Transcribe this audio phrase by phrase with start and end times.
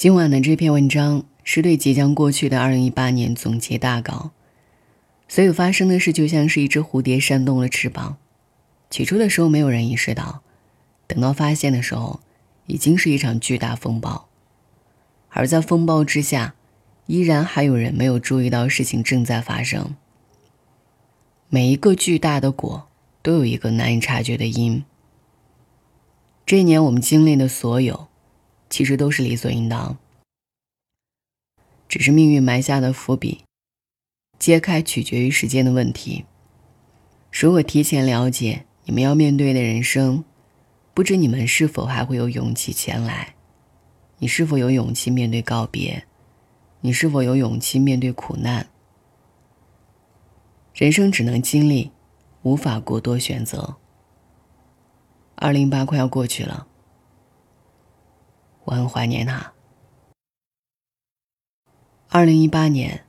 [0.00, 4.30] 今晚的这篇文章是对即将过去的二零一八年总结大稿。
[5.28, 8.16] 所有发生的事就像是一只蝴蝶扇动了翅膀，
[8.88, 10.40] 起初的时候没有人意识到，
[11.06, 12.20] 等到发现的时候，
[12.64, 14.26] 已经是一场巨大风暴。
[15.28, 16.54] 而在风暴之下，
[17.04, 19.94] 依然还有人没有注意到事情正在发生。
[21.50, 22.88] 每一个巨大的果
[23.20, 24.82] 都有一个难以察觉的因。
[26.46, 28.08] 这一年我们经历的所有。
[28.70, 29.98] 其实都是理所应当，
[31.88, 33.44] 只是命运埋下的伏笔，
[34.38, 36.24] 揭开取决于时间的问题。
[37.32, 40.24] 如果提前了解你们要面对的人生，
[40.94, 43.34] 不知你们是否还会有勇气前来？
[44.18, 46.04] 你是否有勇气面对告别？
[46.80, 48.68] 你是否有勇气面对苦难？
[50.74, 51.90] 人生只能经历，
[52.42, 53.76] 无法过多选择。
[55.34, 56.68] 二零一八快要过去了。
[58.64, 59.52] 我很怀念他。
[62.08, 63.04] 二零一八年，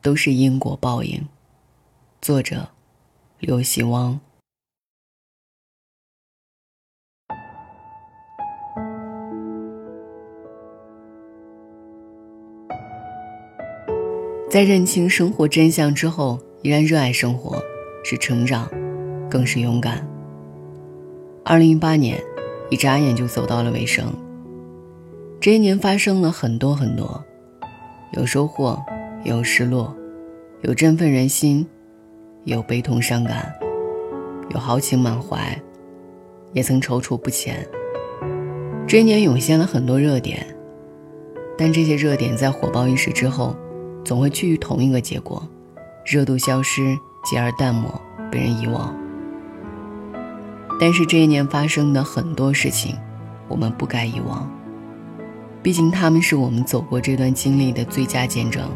[0.00, 1.28] 都是因果报应。
[2.20, 2.68] 作者：
[3.38, 4.20] 刘希汪。
[14.50, 17.58] 在认清生活真相之后，依然热爱生活，
[18.04, 18.70] 是成长，
[19.30, 20.06] 更是勇敢。
[21.42, 22.22] 二零一八年，
[22.70, 24.12] 一眨眼就走到了尾声。
[25.42, 27.20] 这一年发生了很多很多，
[28.12, 28.80] 有收获，
[29.24, 29.92] 有失落，
[30.60, 31.66] 有振奋人心，
[32.44, 33.52] 有悲痛伤感，
[34.50, 35.60] 有豪情满怀，
[36.52, 37.66] 也曾踌躇不前。
[38.86, 40.46] 这一年涌现了很多热点，
[41.58, 43.56] 但这些热点在火爆一时之后，
[44.04, 45.42] 总会趋于同一个结果：
[46.06, 48.96] 热度消失，继而淡漠，被人遗忘。
[50.78, 52.96] 但是这一年发生的很多事情，
[53.48, 54.48] 我们不该遗忘。
[55.62, 58.68] 毕竟他们是我们走过这段经历的最佳见证。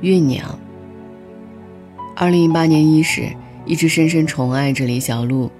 [0.00, 0.58] 酝酿。
[2.14, 3.28] 二零一八年伊始，
[3.64, 5.50] 一直深深宠爱着李小璐，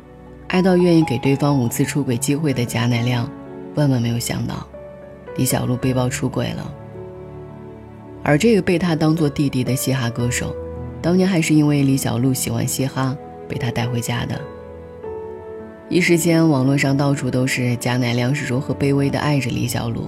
[0.49, 3.29] 爱到愿意给对方五次出轨机会的贾乃亮，
[3.75, 4.67] 万万没有想到，
[5.37, 6.73] 李小璐被曝出轨了。
[8.23, 10.55] 而这个被他当做弟弟的嘻哈歌手，
[11.03, 13.17] 当年还是因为李小璐喜欢嘻哈，
[13.49, 14.41] 被他带回家的。
[15.91, 20.05] 一时间，网络上到处都是贾乃亮是如何卑微的爱着李小璐，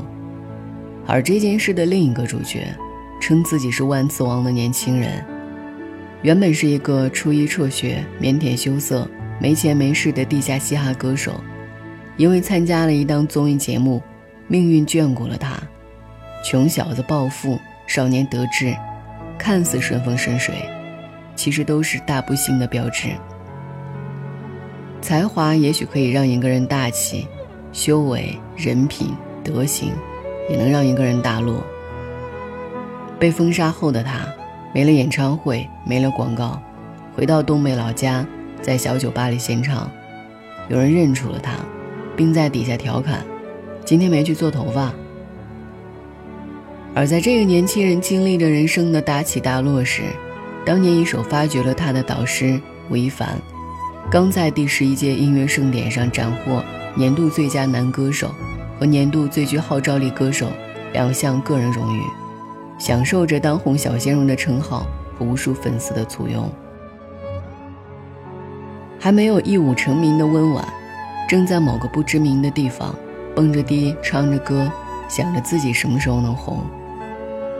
[1.09, 2.73] 而这件事的另一个主角，
[3.21, 5.25] 称自己是万磁王的年轻人，
[6.23, 9.11] 原本是一个初一辍学、腼腆羞涩、
[9.41, 11.33] 没钱没势的地下嘻哈歌手，
[12.17, 14.01] 因为参加了一档综艺节目，
[14.47, 15.61] 命运眷顾了他，
[16.45, 18.73] 穷小子暴富，少年得志，
[19.37, 20.55] 看似顺风顺水，
[21.35, 23.09] 其实都是大不幸的标志。
[25.03, 27.27] 才华也许可以让一个人大气，
[27.73, 29.09] 修为、人品、
[29.43, 29.91] 德行，
[30.49, 31.61] 也能让一个人大落。
[33.19, 34.25] 被封杀后的他，
[34.73, 36.63] 没了演唱会，没了广告，
[37.17, 38.25] 回到东北老家，
[38.63, 39.91] 在小酒吧里献唱，
[40.69, 41.55] 有人认出了他，
[42.17, 43.25] 并在底下调侃
[43.85, 44.95] ：“今天没去做头发。”
[46.95, 50.03] 而在这个年轻人经历着人生的大起大落时，
[50.65, 53.37] 当年一手发掘了他的导师吴亦凡。
[54.13, 56.63] 刚在第十一届音乐盛典上斩获
[56.95, 58.31] 年度最佳男歌手
[58.79, 60.49] 和年度最具号召力歌手
[60.93, 62.03] 两项个人荣誉，
[62.79, 64.87] 享受着当红小鲜肉的称号
[65.19, 66.47] 和无数粉丝的簇拥。
[69.01, 70.63] 还没有一舞成名的温婉，
[71.27, 72.95] 正在某个不知名的地方
[73.35, 74.71] 蹦着迪唱着歌，
[75.09, 76.59] 想着自己什么时候能红。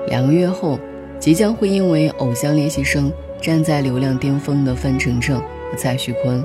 [0.07, 0.79] 两个月后，
[1.19, 3.11] 即将会因为偶像练习生
[3.41, 5.43] 站在流量巅峰的范丞丞。
[5.77, 6.45] 蔡徐坤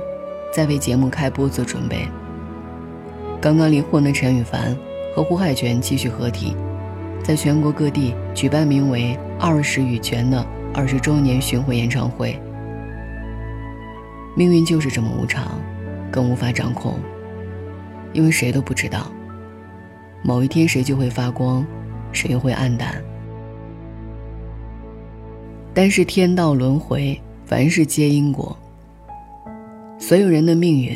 [0.53, 2.07] 在为节目开播做准备。
[3.39, 4.75] 刚刚离婚的陈羽凡
[5.15, 6.55] 和胡海泉继续合体，
[7.23, 12.39] 在全国各地举办名为“二十羽泉”的二十周年巡回演唱会。
[14.35, 15.59] 命运就是这么无常，
[16.11, 16.99] 更无法掌控，
[18.13, 19.11] 因为谁都不知道，
[20.23, 21.65] 某一天谁就会发光，
[22.11, 22.95] 谁又会暗淡。
[25.73, 28.57] 但是天道轮回，凡事皆因果。
[29.99, 30.95] 所有人的命运，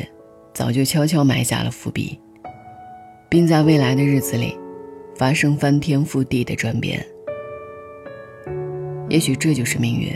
[0.54, 2.18] 早就悄悄埋下了伏笔，
[3.28, 4.56] 并在未来的日子里，
[5.16, 7.04] 发生翻天覆地的转变。
[9.08, 10.12] 也许这就是命运。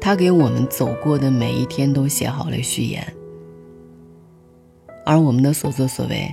[0.00, 3.02] 他给我们走过的每一天都写好了序言，
[5.06, 6.28] 而我们的所作所为，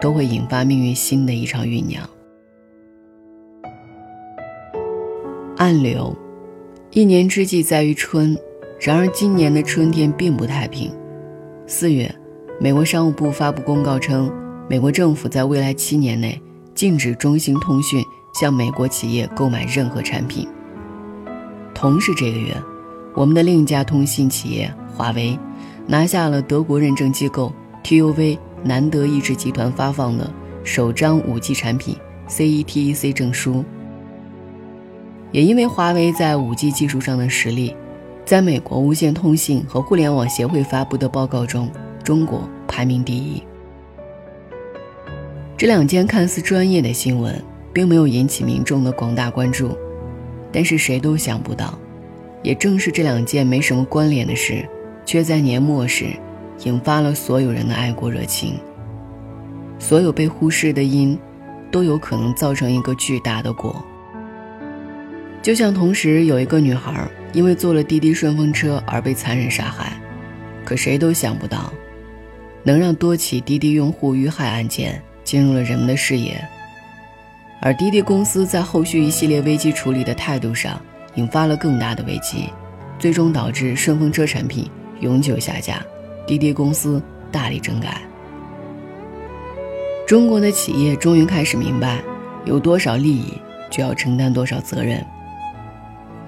[0.00, 2.08] 都会引发命运新的一场酝酿。
[5.58, 6.16] 暗流，
[6.92, 8.36] 一年之计在于春。
[8.80, 10.90] 然而，今年的春天并不太平。
[11.66, 12.10] 四月，
[12.58, 14.32] 美国商务部发布公告称，
[14.70, 16.40] 美国政府在未来七年内
[16.74, 20.48] 禁止中兴通讯向美国企业购买任何产品。
[21.74, 22.56] 同是，这个月，
[23.14, 25.38] 我们的另一家通信企业华为
[25.86, 27.52] 拿下了德国认证机构
[27.84, 30.32] TUV 南德意志集团发放的
[30.64, 31.94] 首张 5G 产品
[32.30, 33.62] CETEC 证书。
[35.32, 37.76] 也因为华为在 5G 技术上的实力，
[38.30, 41.68] 在美国无线通信和互联网协会发布的报告中，
[42.04, 43.42] 中国排名第一。
[45.56, 47.34] 这两件看似专业的新闻，
[47.72, 49.76] 并没有引起民众的广大关注，
[50.52, 51.76] 但是谁都想不到，
[52.40, 54.64] 也正是这两件没什么关联的事，
[55.04, 56.06] 却在年末时
[56.62, 58.54] 引发了所有人的爱国热情。
[59.80, 61.18] 所有被忽视的因，
[61.72, 63.84] 都有可能造成一个巨大的果。
[65.42, 69.92] 就像同时有一个女孩因为坐了滴滴顺风车而被残忍杀害，
[70.64, 71.72] 可谁都想不到，
[72.62, 76.42] 能让多起滴滴用户遇害案件进入了人们的视野。
[77.60, 80.80] 而滴滴公司在后续一系列危机处理的态度上，
[81.14, 82.48] 引发了更大的危机，
[82.98, 84.68] 最终导致顺风车产品
[85.00, 85.84] 永久下架，
[86.26, 88.00] 滴滴公司大力整改。
[90.06, 92.02] 中国的企业终于开始明白，
[92.44, 93.34] 有多少利益
[93.70, 95.04] 就要承担多少责任。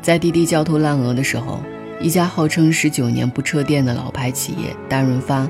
[0.02, 1.60] 在滴滴焦头烂额的时候，
[2.00, 5.49] 一家号称十九年不撤店的老牌企业大润发，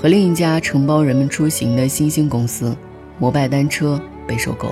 [0.00, 2.76] 和另一家承包人们出行的新兴公司
[3.18, 4.70] 摩拜单车被收购。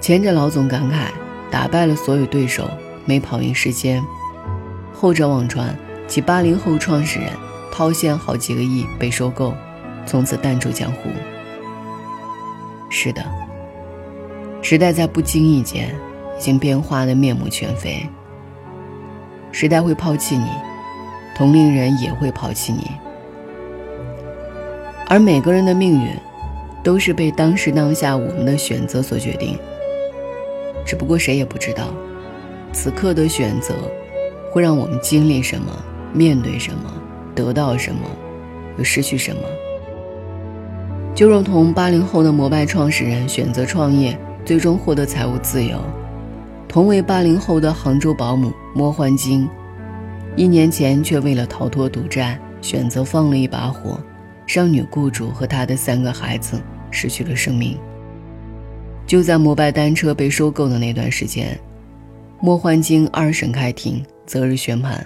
[0.00, 1.06] 前者老总感慨
[1.48, 2.68] 打败了所有对手，
[3.04, 4.02] 没跑赢时间；
[4.92, 5.72] 后者网传
[6.08, 7.30] 其八零后创始人
[7.70, 9.54] 掏现好几个亿被收购，
[10.04, 11.08] 从此淡出江湖。
[12.90, 13.24] 是的，
[14.60, 15.94] 时代在不经意间。
[16.38, 18.06] 已经变化的面目全非。
[19.50, 20.46] 时代会抛弃你，
[21.34, 22.90] 同龄人也会抛弃你，
[25.08, 26.10] 而每个人的命运，
[26.84, 29.58] 都是被当时当下我们的选择所决定。
[30.86, 31.88] 只不过谁也不知道，
[32.72, 33.74] 此刻的选择，
[34.52, 35.72] 会让我们经历什么，
[36.12, 36.92] 面对什么，
[37.34, 38.02] 得到什么，
[38.76, 39.42] 又失去什么。
[41.14, 45.78] 就如同八零后的摩拜创始人选择创业，最终获得财务自由。
[46.68, 49.48] 同为八零后的杭州保姆莫焕晶，
[50.36, 53.98] 一年前却为了逃脱赌债，选择放了一把火，
[54.46, 56.60] 让女雇主和她的三个孩子
[56.90, 57.78] 失去了生命。
[59.06, 61.58] 就在摩拜单车被收购的那段时间，
[62.38, 65.04] 莫焕晶二审开庭，择日宣判。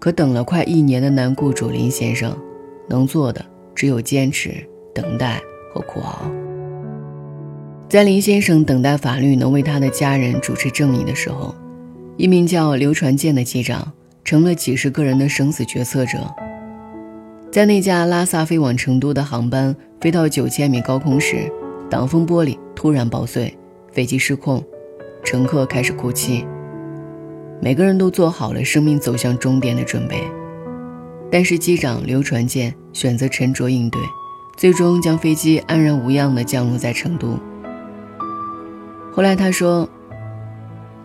[0.00, 2.36] 可等了快一年的男雇主林先生，
[2.88, 5.40] 能做的只有坚持、等待
[5.72, 6.47] 和苦熬。
[7.88, 11.54] 在林先生等待法律能为他的家人主持正义的时候，
[12.18, 13.90] 一名叫刘传健的机长
[14.22, 16.18] 成了几十个人的生死决策者。
[17.50, 21.50] 在那架拉萨飞往成都的航班飞到九千米高空时，
[21.88, 23.56] 挡风玻璃突然爆碎，
[23.90, 24.62] 飞机失控，
[25.24, 26.44] 乘客开始哭泣。
[27.62, 30.22] 每个人都做好了生命走向终点的准备，
[31.30, 33.98] 但是机长刘传健选择沉着应对，
[34.58, 37.38] 最终将飞机安然无恙地降落在成都。
[39.18, 39.88] 后来他说：“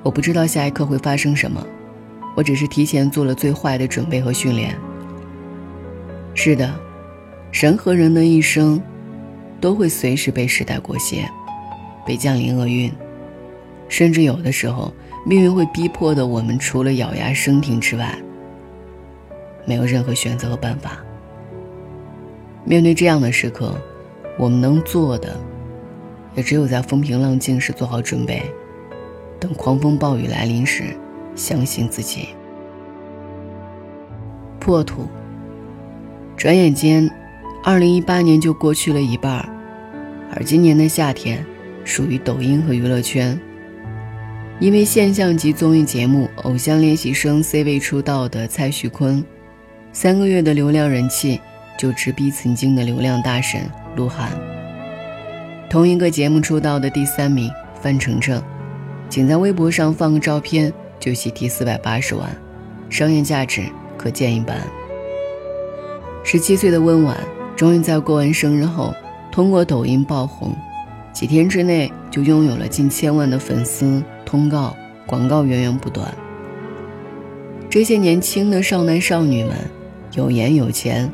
[0.05, 1.65] 我不知道下一刻会发生什么，
[2.35, 4.77] 我只是提前做了最坏的准备和训练。”
[6.35, 6.71] 是的，
[7.51, 8.79] 人和人的一生，
[9.59, 11.27] 都会随时被时代裹挟，
[12.05, 12.93] 被降临厄运，
[13.89, 14.93] 甚至有的时候，
[15.25, 18.15] 命运会逼迫的我们除了咬牙生挺之外，
[19.65, 21.03] 没有任何选择和办法。
[22.63, 23.73] 面对这样的时刻，
[24.37, 25.35] 我们能做的。
[26.35, 28.43] 也只有在风平浪静时做好准备，
[29.39, 30.85] 等狂风暴雨来临时，
[31.35, 32.29] 相信自己。
[34.59, 35.07] 破土。
[36.35, 37.09] 转眼间，
[37.63, 39.49] 二零一八年就过去了一半儿
[40.35, 41.45] 而今年的夏天，
[41.85, 43.39] 属于抖音和娱乐圈。
[44.59, 49.23] 因为现象级综艺节目《偶像练习生》C 位出道的蔡徐坤，
[49.91, 51.39] 三个月的流量人气
[51.77, 54.52] 就直逼曾经的流量大神鹿晗。
[55.73, 57.51] 同一个节目出道的第三名
[57.81, 58.39] 范丞丞，
[59.09, 62.29] 仅在微博上放个照片就喜提四百八十万，
[62.91, 63.63] 商业价值
[63.97, 64.55] 可见一斑。
[66.23, 67.17] 十七岁的温婉
[67.55, 68.93] 终于在过完生日后
[69.31, 70.55] 通过抖音爆红，
[71.11, 74.77] 几天之内就拥有了近千万的粉丝，通告
[75.07, 76.07] 广告源源不断。
[77.67, 79.55] 这些年轻的少男少女们
[80.13, 81.11] 有颜有钱，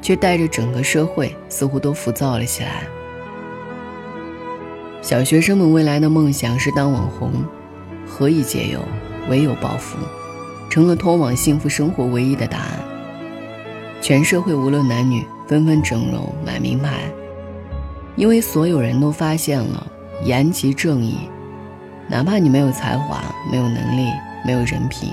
[0.00, 2.84] 却带着整个社会似乎都浮躁了起来。
[5.00, 7.32] 小学生们未来的梦想是当网红，
[8.06, 8.80] 何以解忧，
[9.30, 9.96] 唯有暴富，
[10.68, 12.80] 成了通往幸福生活唯一的答案。
[14.00, 17.10] 全社会无论男女纷纷整容买名牌，
[18.16, 19.86] 因为所有人都发现了
[20.24, 21.16] 颜即正义，
[22.08, 24.10] 哪怕你没有才华、没有能力、
[24.44, 25.10] 没有人品，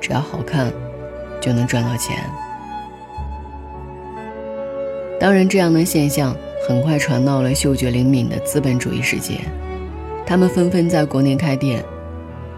[0.00, 0.70] 只要好看，
[1.40, 2.16] 就能赚到钱。
[5.18, 6.36] 当然，这样的现象
[6.66, 9.40] 很快传到了嗅觉灵敏的资本主义世界，
[10.26, 11.84] 他们纷纷在国内开店，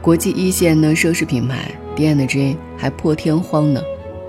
[0.01, 3.81] 国际一线的奢侈品牌 D&G 还破天荒呢。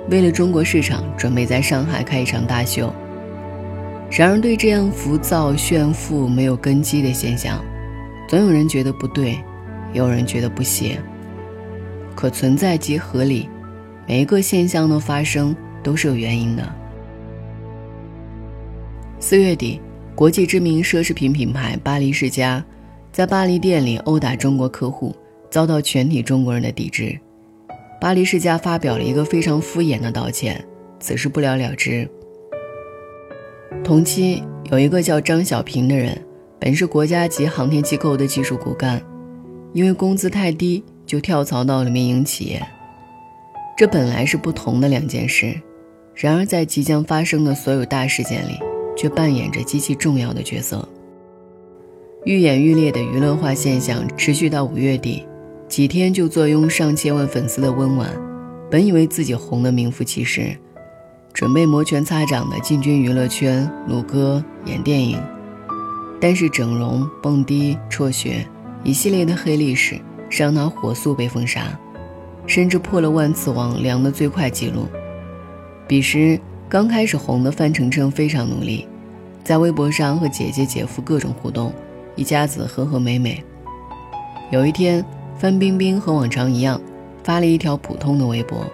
[0.10, 2.92] 为了中国市场，准备在上海开一场大秀。
[4.10, 7.64] 然而，对这样浮躁炫富、没有根基的现象，
[8.28, 9.34] 总有人觉得不对，
[9.94, 11.00] 也有人觉得不屑。
[12.16, 13.48] 可存在即合理，
[14.08, 16.64] 每一个现象的发生都是有原因的。
[19.20, 19.82] 四月底，
[20.14, 22.64] 国际知名奢侈品品牌巴黎世家
[23.12, 25.16] 在巴黎店里殴打中国客户，
[25.50, 27.18] 遭到全体中国人的抵制。
[28.00, 30.64] 巴黎世家发表了一个非常敷衍的道歉，
[31.00, 32.08] 此事不了了之。
[33.84, 36.16] 同期有一个叫张小平的人，
[36.60, 39.02] 本是国家级航天机构的技术骨干，
[39.74, 42.62] 因为工资太低，就跳槽到了民营企业。
[43.76, 45.60] 这本来是不同的两件事，
[46.14, 48.60] 然而在即将发生的所有大事件里，
[48.98, 50.86] 却扮演着极其重要的角色。
[52.26, 55.24] 愈演愈烈的娱乐化现象持续到五月底。
[55.70, 58.10] 几天就坐拥上千万粉丝的温婉，
[58.72, 60.56] 本以为自己红得名副其实，
[61.34, 65.22] 准备摩拳擦掌的进军娱乐圈、录歌、演电影。
[66.22, 68.48] 但是整容、蹦迪、辍学
[68.82, 70.00] 一系列的黑历史，
[70.30, 71.78] 让他火速被封杀，
[72.46, 74.88] 甚至破了万磁王量的最快记录。
[75.86, 76.40] 彼时
[76.70, 78.86] 刚开始红的范丞丞非常努力，
[79.44, 81.72] 在微博上和姐姐、姐夫各种互动，
[82.16, 83.44] 一家子和和美美。
[84.52, 85.04] 有一天。
[85.40, 86.82] 范冰冰和往常一样，
[87.24, 88.66] 发了一条普通的微博，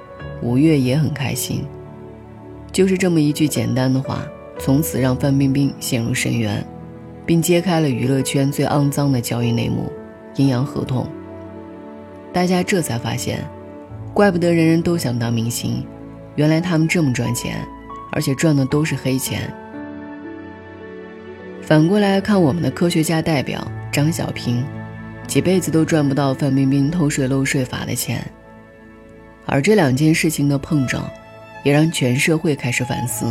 [0.42, 1.66] 五月也很开心。
[2.72, 4.26] 就是这么一句简单的话，
[4.58, 6.66] 从此让范冰冰陷入深渊，
[7.26, 9.92] 并揭开了娱乐圈最肮脏的交易内幕——
[10.38, 11.06] 阴阳合同。
[12.32, 13.44] 大家这才发现，
[14.14, 15.86] 怪不得人人都想当明星，
[16.36, 17.58] 原来他们这么赚钱，
[18.13, 19.53] 而且赚的都是黑钱。
[21.62, 24.63] 反过来看，我们的科学家代表张小平。
[25.25, 28.22] 几辈子都赚不到范冰冰偷税漏税法的钱，
[29.46, 31.10] 而这两件事情的碰撞，
[31.63, 33.25] 也让全社会开始反思：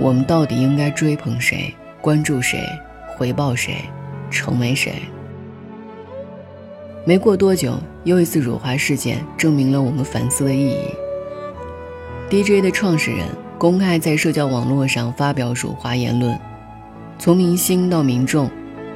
[0.00, 2.64] 我们到底应该追捧谁、关注谁、
[3.14, 3.84] 回报谁、
[4.30, 4.94] 成为谁？
[7.04, 10.78] 没过多久，又一次辱华事件证明了我们反思的意义。
[12.30, 13.26] DJ 的创始人
[13.58, 16.38] 公开在社交网络上发表辱华言论，
[17.18, 18.50] 从明星到民众，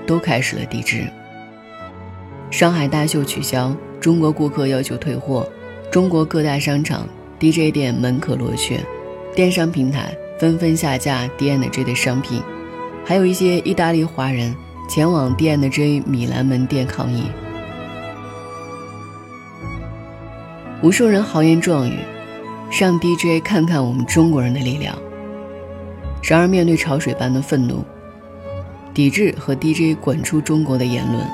[0.07, 1.07] 都开始了抵制。
[2.51, 5.49] 上海大秀取消，中国顾客要求退货，
[5.91, 8.79] 中国各大商场 DJ 店门可罗雀，
[9.35, 12.43] 电商平台纷纷下架 D&G 的商品，
[13.03, 14.55] 还有一些意大利华人
[14.91, 17.25] 前往 DNG 米兰门店抗议。
[20.83, 21.95] 无数人豪言壮语，
[22.71, 24.97] 让 DJ 看看我们中国人的力量。
[26.23, 27.85] 然而，面对潮水般的愤怒、
[28.95, 31.27] 抵制和 DJ 滚出中国的言论。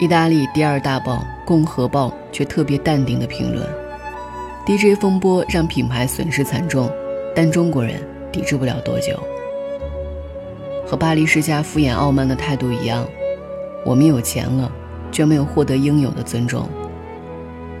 [0.00, 3.64] 意大利第二大报《共和报》却特别淡定的评论
[4.66, 6.90] ：“DJ 风波让品牌损失惨重，
[7.34, 9.18] 但中国人抵制不了多久。”
[10.84, 13.06] 和巴黎世家敷衍傲慢的态度一样，
[13.84, 14.70] 我们有钱了，
[15.12, 16.68] 却没有获得应有的尊重。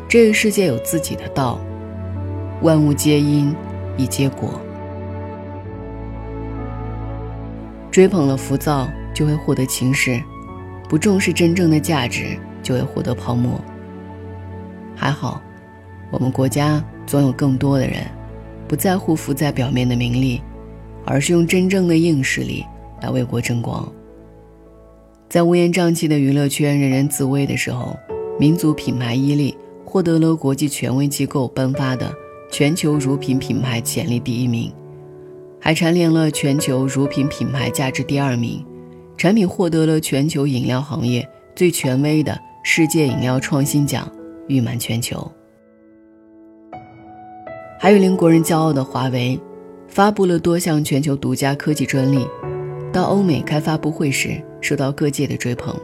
[0.08, 1.58] 这个世界有自己的道，
[2.64, 3.54] 万物皆因，
[3.98, 4.58] 亦皆果。
[7.90, 10.18] 追捧了浮躁，就会获得情势。
[10.88, 13.60] 不重视真正的价值，就会获得泡沫。
[14.96, 15.42] 还好，
[16.10, 17.98] 我们国家总有更多的人，
[18.66, 20.40] 不在乎浮在表面的名利，
[21.04, 22.64] 而是用真正的硬实力
[23.02, 23.86] 来为国争光。
[25.28, 27.94] 在乌烟瘴气的娱乐圈人人自危的时候，
[28.40, 29.54] 民族品牌伊利
[29.84, 32.10] 获得了国际权威机构颁发的
[32.54, 34.72] 全球乳品品牌潜力第一名，
[35.60, 38.64] 还蝉联了全球乳品品牌价值第二名。
[39.16, 44.08] 产品获得了全球饮料行业最权威的世界饮料创新奖，
[44.46, 45.28] 誉满全球。
[47.76, 49.36] 还有令国人骄傲的华为，
[49.88, 52.24] 发布了多项全球独家科技专利，
[52.92, 55.74] 到欧美开发布会时受到各界的追捧。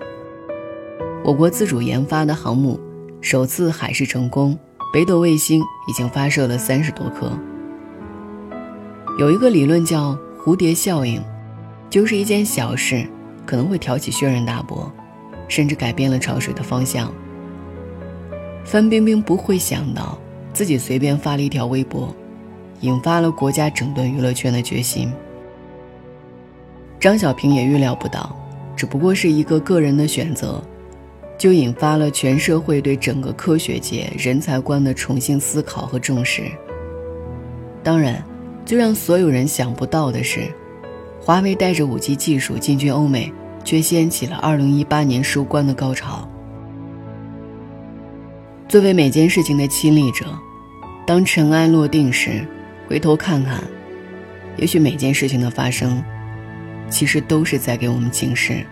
[1.25, 2.79] 我国自主研发的航母
[3.21, 4.57] 首次海试成功，
[4.93, 7.31] 北斗卫星已经发射了三十多颗。
[9.19, 11.23] 有一个理论叫蝴蝶效应，
[11.89, 13.07] 就是一件小事。
[13.47, 14.89] 可能会挑起轩然大波，
[15.49, 17.13] 甚至改变了潮水的方向。
[18.65, 20.17] 范冰冰不会想到，
[20.53, 22.15] 自己随便发了一条微博，
[22.83, 25.13] 引发了国家整顿娱乐圈的决心。
[27.01, 28.37] 张小平也预料不到，
[28.77, 30.63] 只不过是一个个人的选择，
[31.41, 36.43] 就引发了全社会对整个科学界人才观的重新思考和重视。
[37.83, 38.23] 当然，
[38.67, 40.43] 最让所有人想不到的是，
[41.19, 43.33] 华为带着 5G 技术进军欧美，
[43.65, 46.29] 却掀起了2018年收官的高潮。
[48.69, 50.27] 作为每件事情的亲历者，
[51.07, 52.47] 当尘埃落定时，
[52.87, 53.65] 回头看看，
[54.59, 56.05] 也许每件事情的发生。
[56.91, 58.63] 其实都是在给我们警示，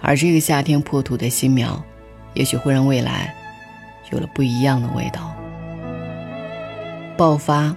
[0.00, 1.82] 而这个夏天破土的新苗，
[2.34, 3.34] 也许会让未来
[4.10, 5.34] 有了不一样的味道。
[7.16, 7.76] 爆发，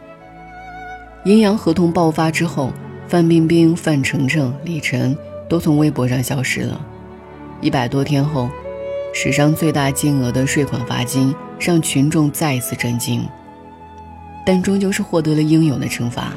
[1.26, 2.72] 阴阳合同爆发之后，
[3.08, 5.18] 范冰冰、范丞丞、李晨
[5.50, 6.80] 都从微博上消失了。
[7.62, 8.50] 一百多天后，
[9.14, 13.28] 史上最大金额的税款罚金让群众再一次震惊，
[14.46, 16.34] 但终究是获得了应有的惩罚。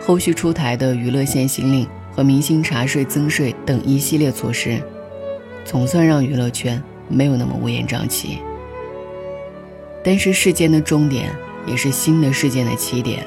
[0.00, 4.80] 后续出台的娱乐限行令和明星查税增税等一系列措施，
[5.64, 8.38] 总算让娱乐圈没有那么乌烟瘴气。
[10.04, 11.34] 但是事件的终点
[11.66, 13.26] 也是新的事件的起点，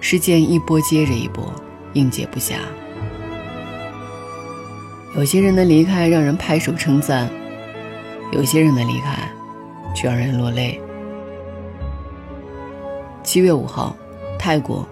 [0.00, 1.52] 事件一波接着一波，
[1.92, 2.54] 应接不暇。
[5.14, 7.28] 有些人的离开让人拍手称赞，
[8.32, 9.30] 有些人的离开
[9.94, 10.80] 却让人落泪。
[13.22, 13.94] 七月五号，
[14.38, 14.88] 泰国。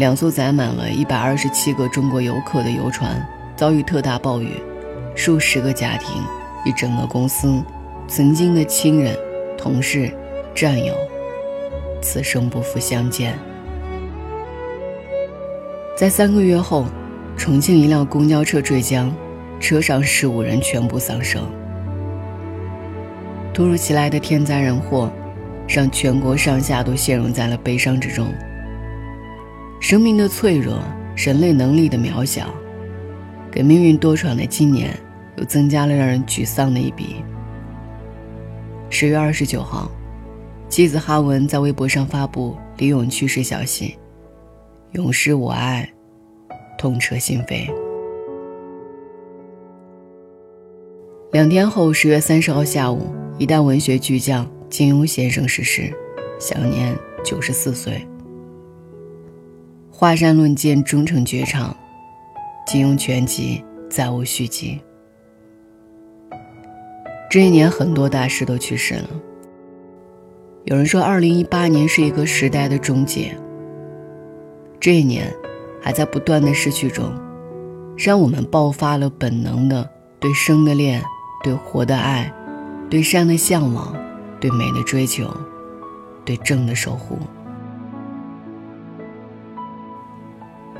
[0.00, 3.22] 两艘载满了一百二十七个中国游客的游船
[3.54, 4.54] 遭遇特大暴雨，
[5.14, 6.08] 数十个家庭
[6.64, 7.62] 一整个公司
[8.08, 9.14] 曾经的亲人、
[9.58, 10.10] 同事、
[10.54, 10.94] 战友，
[12.00, 13.38] 此生不复相见。
[15.94, 16.86] 在三个月后，
[17.36, 19.14] 重庆一辆公交车坠江，
[19.60, 21.42] 车上十五人全部丧生。
[23.52, 25.12] 突如其来的天灾人祸，
[25.68, 28.32] 让全国上下都陷入在了悲伤之中。
[29.80, 30.78] 生命的脆弱，
[31.16, 32.54] 人类能力的渺小，
[33.50, 34.94] 给命运多舛的今年
[35.38, 37.16] 又增加了让人沮丧的一笔。
[38.90, 39.90] 十月二十九号，
[40.68, 43.96] 妻子哈文在微博上发布李咏去世消息，
[44.92, 45.90] 永失我爱，
[46.76, 47.72] 痛彻心扉。
[51.32, 55.90] 两天后，十月三十号下午，一代文学巨匠金庸先生逝世，
[56.38, 58.06] 享年九十四岁。
[60.00, 61.76] 华山论剑终成绝唱，
[62.66, 64.80] 金庸全集再无续集。
[67.30, 69.10] 这一年很多大师都去世了。
[70.64, 73.36] 有人说，二零一八年是一个时代的终结。
[74.80, 75.30] 这一年，
[75.82, 77.12] 还在不断的失去中，
[77.94, 79.86] 让我们爆发了本能的
[80.18, 81.02] 对生的恋、
[81.44, 82.32] 对活的爱、
[82.88, 83.94] 对善的向往、
[84.40, 85.30] 对美的追求、
[86.24, 87.18] 对正的守护。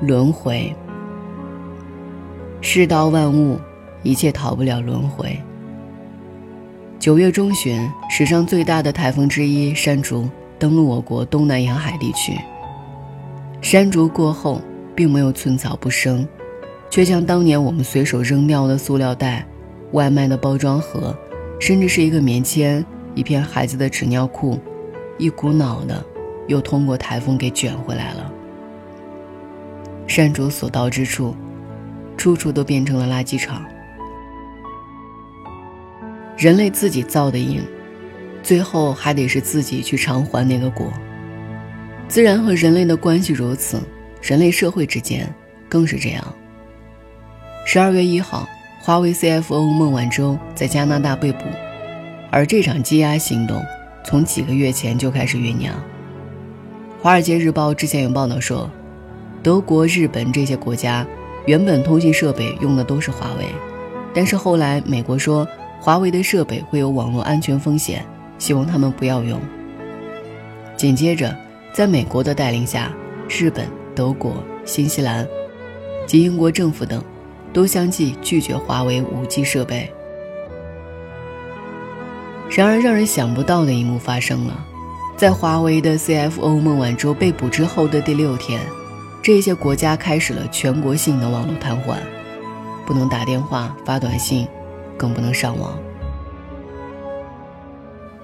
[0.00, 0.74] 轮回，
[2.62, 3.58] 世道万物，
[4.02, 5.38] 一切逃不了轮回。
[6.98, 10.26] 九月中旬，史上最大的台风之一山竹
[10.58, 12.32] 登陆我国东南沿海地区。
[13.60, 14.62] 山竹过后，
[14.94, 16.26] 并没有寸草不生，
[16.88, 19.46] 却像当年我们随手扔掉的塑料袋、
[19.92, 21.14] 外卖的包装盒，
[21.60, 22.82] 甚至是一个棉签、
[23.14, 24.58] 一片孩子的纸尿裤，
[25.18, 26.02] 一股脑的
[26.48, 28.29] 又通过台风给卷回来了。
[30.10, 31.36] 山竹所到之处，
[32.16, 33.64] 处处都变成了垃圾场。
[36.36, 37.62] 人类自己造的因，
[38.42, 40.92] 最后还得是自己去偿还那个果。
[42.08, 43.80] 自然和人类的关系如此，
[44.20, 45.32] 人类社会之间
[45.68, 46.34] 更是这样。
[47.64, 48.48] 十二月一号，
[48.80, 51.44] 华为 CFO 孟晚舟在加拿大被捕，
[52.32, 53.64] 而这场羁押行动
[54.04, 55.72] 从几个月前就开始酝酿。
[57.00, 58.68] 《华尔街日报》之前有报道说。
[59.42, 61.06] 德国、日本这些国家
[61.46, 63.46] 原本通信设备用的都是华为，
[64.12, 65.48] 但是后来美国说
[65.80, 68.04] 华为的设备会有网络安全风险，
[68.38, 69.40] 希望他们不要用。
[70.76, 71.34] 紧接着，
[71.72, 72.92] 在美国的带领下，
[73.28, 74.34] 日本、德国、
[74.66, 75.26] 新西兰
[76.06, 77.02] 及英国政府等
[77.52, 79.90] 都相继拒绝华为 5G 设备。
[82.50, 84.66] 然而，让人想不到的一幕发生了，
[85.16, 88.60] 在华为的 CFO 孟晚舟被捕之后的第六天。
[89.22, 91.96] 这些国家开始了全国性的网络瘫痪，
[92.86, 94.48] 不能打电话、发短信，
[94.96, 95.78] 更不能上网。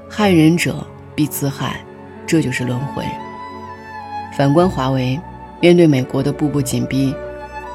[0.08, 1.84] 害人者必自害，
[2.26, 3.04] 这就是轮回。
[4.36, 5.20] 反观华为，
[5.60, 7.14] 面对美国的步步紧逼，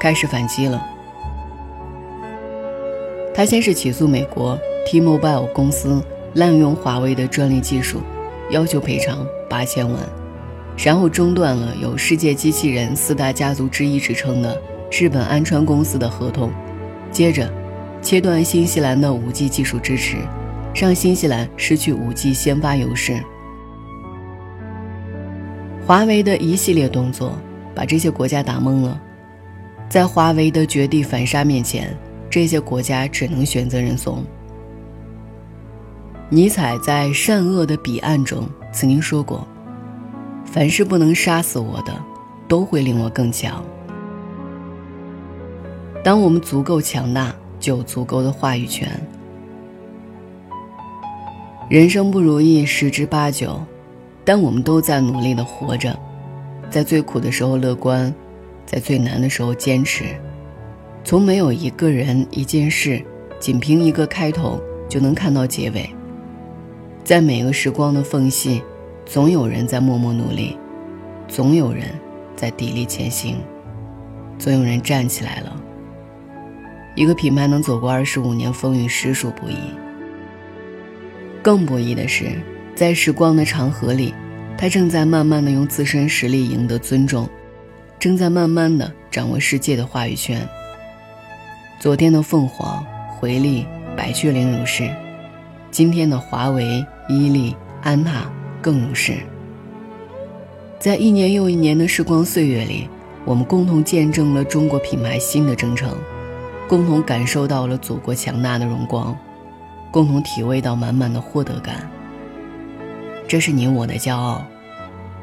[0.00, 0.84] 开始反击了。
[3.32, 6.02] 他先是起诉美国 T-Mobile 公司
[6.34, 8.00] 滥用华为的专利技术，
[8.50, 10.00] 要求赔偿八千万。
[10.76, 16.50] 然后中断了有“世界机器人四大家族之一”之称的日本安川公司的合同，
[17.10, 17.52] 接着
[18.00, 20.16] 切断新西兰的 5G 技术支持，
[20.74, 23.22] 让新西兰失去 5G 先发优势。
[25.86, 27.38] 华为的一系列动作
[27.74, 29.00] 把这些国家打懵了，
[29.88, 31.94] 在华为的绝地反杀面前，
[32.30, 34.24] 这些国家只能选择认怂。
[36.28, 39.46] 尼采在《善恶的彼岸》中曾经说过
[40.52, 41.92] ：“凡是不能杀死我的，
[42.46, 43.64] 都会令我更强。”
[46.04, 48.88] 当我们足够强大，就有足够的话语权。
[51.70, 53.58] 人生不如意十之八九，
[54.24, 55.98] 但我们都在努力的活着，
[56.68, 58.12] 在最苦的时候乐观，
[58.66, 60.04] 在最难的时候坚持。
[61.02, 63.02] 从没有一个人、一件事，
[63.40, 65.88] 仅凭一个开头就能看到结尾。
[67.02, 68.62] 在每个时光的缝隙，
[69.12, 70.56] 总有人在默默努力，
[71.28, 71.84] 总有人
[72.34, 73.36] 在砥砺前行，
[74.38, 75.54] 总有人站起来了。
[76.94, 79.56] 一个品牌能走过二十五年风雨，实属不易。
[81.42, 82.40] 更不易的是，
[82.74, 84.14] 在时光的长河里，
[84.56, 87.28] 他正在慢慢的用自身实力赢得尊重，
[87.98, 90.40] 正在慢慢的掌握世界的话语权。
[91.78, 94.90] 昨天的凤凰、回力、百雀羚如是。
[95.70, 98.24] 今天的华为、伊利、安踏
[98.62, 99.14] 更是。
[100.78, 102.88] 在一年又一年的时光岁月里，
[103.24, 105.94] 我们共同见证了中国品牌新的征程，
[106.68, 109.14] 共同感受到了祖国强大的荣光，
[109.90, 111.90] 共同体味到满满的获得感。
[113.28, 114.42] 这是你我的骄傲，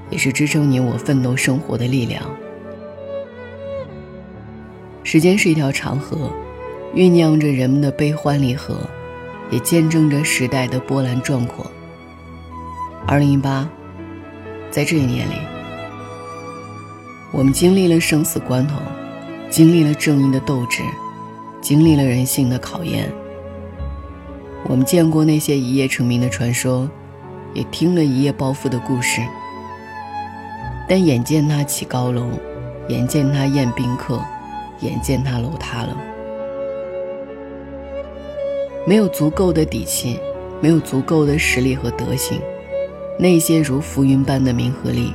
[0.09, 2.23] 也是支撑你我奋斗生活的力量。
[5.03, 6.29] 时间是一条长河，
[6.93, 8.77] 酝酿着人们的悲欢离合。
[9.51, 11.65] 也见证着时代的波澜壮阔。
[13.11, 13.67] 二零一八，
[14.69, 15.33] 在这一年里，
[17.31, 18.75] 我们经历了生死关头，
[19.49, 20.83] 经历了正义的斗志，
[21.59, 23.11] 经历了人性的考验。
[24.65, 26.87] 我们见过那些一夜成名的传说，
[27.55, 29.23] 也听了一夜暴富的故事。
[30.87, 32.29] 但眼见他起高楼，
[32.89, 34.23] 眼见他宴宾客，
[34.81, 35.97] 眼见他楼塌了。
[38.85, 40.19] 没有足够的底气，
[40.61, 42.39] 没有足够的实力和德行，
[43.21, 45.13] 那些如浮云般的名和利，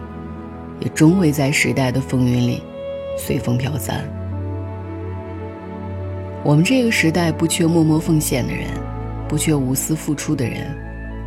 [0.79, 2.63] 也终会在时代的风云里
[3.17, 4.05] 随风飘散。
[6.45, 8.69] 我们这个时代不缺默默奉献的人，
[9.27, 10.77] 不缺无私付出的人，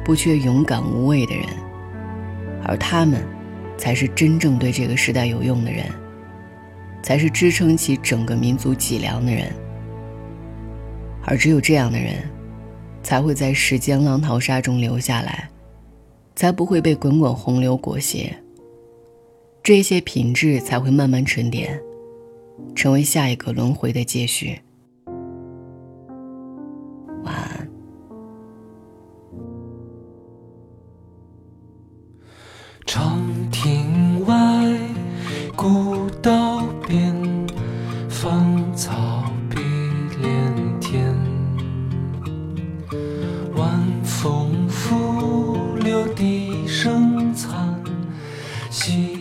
[0.06, 1.46] 不缺勇敢无畏的人，
[2.63, 3.26] 而他们，
[3.76, 5.84] 才是真正对这个时代有用的人，
[7.02, 9.52] 才是支撑起整个民族脊梁的人。
[11.26, 12.13] 而只有这样的人。
[13.04, 15.48] 才会在时间浪淘沙中留下来，
[16.38, 18.32] 才不会被滚滚洪流裹挟。
[19.63, 21.82] 这些品质才会慢慢沉淀，
[22.76, 24.58] 成为下一个轮回的接续。
[27.23, 27.67] 晚安。
[32.86, 33.19] 长
[33.52, 34.36] 亭外，
[35.56, 37.47] 古道边，
[38.08, 39.58] 芳草碧
[40.21, 40.67] 连。
[40.80, 41.04] 天
[43.56, 43.67] 晚
[44.04, 47.82] 风拂留笛声残，
[48.69, 49.16] 夕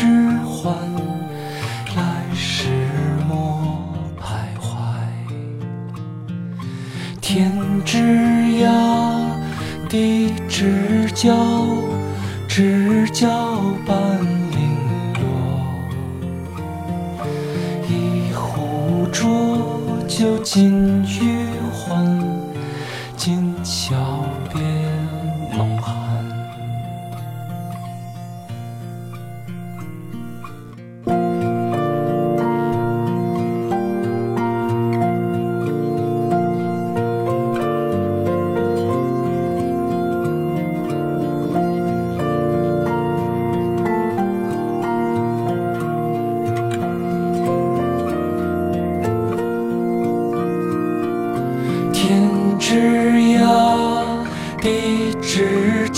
[0.00, 0.08] 几时
[0.46, 0.72] 还？
[1.94, 2.00] 来
[2.34, 2.70] 时
[3.28, 3.36] 莫
[4.18, 4.22] 徘
[4.58, 4.64] 徊。
[7.20, 7.52] 天
[7.84, 7.98] 之
[8.64, 8.64] 涯，
[9.90, 11.36] 地之角，
[12.48, 13.28] 知交
[13.86, 13.94] 半
[14.52, 14.58] 零
[15.20, 15.22] 落。
[17.86, 19.18] 一壶浊
[20.08, 21.29] 酒尽余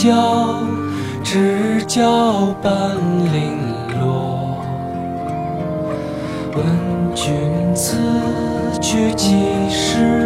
[0.03, 0.59] 角，
[1.23, 2.97] 枝角半
[3.33, 3.57] 零
[4.01, 4.59] 落。
[6.57, 7.99] 问君此
[8.81, 9.37] 去几？
[9.71, 10.22] 时。